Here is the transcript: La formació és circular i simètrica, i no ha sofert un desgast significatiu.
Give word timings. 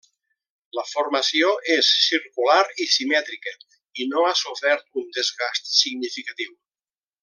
La 0.77 0.83
formació 0.91 1.51
és 1.75 1.91
circular 2.07 2.57
i 2.85 2.89
simètrica, 2.95 3.55
i 4.05 4.11
no 4.15 4.27
ha 4.31 4.35
sofert 4.43 5.01
un 5.05 5.09
desgast 5.21 5.75
significatiu. 5.83 6.61